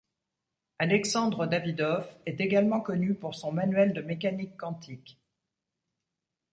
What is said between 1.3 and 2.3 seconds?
Davydov